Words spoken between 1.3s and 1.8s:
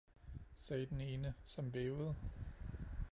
som